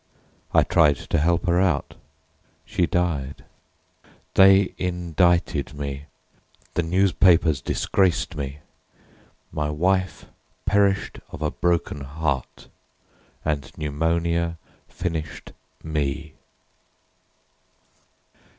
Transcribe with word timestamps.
I 0.51 0.63
tried 0.63 0.95
to 0.97 1.19
help 1.19 1.45
her 1.45 1.61
out—she 1.61 2.87
died— 2.87 3.45
They 4.33 4.73
indicted 4.79 5.75
me, 5.75 6.05
the 6.73 6.81
newspapers 6.81 7.61
disgraced 7.61 8.35
me, 8.35 8.61
My 9.51 9.69
wife 9.69 10.25
perished 10.65 11.19
of 11.29 11.43
a 11.43 11.51
broken 11.51 12.01
heart. 12.03 12.67
And 13.45 13.71
pneumonia 13.77 14.57
finished 14.87 15.51
me. 15.83 16.33